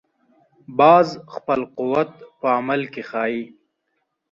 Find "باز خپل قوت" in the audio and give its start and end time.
0.79-2.11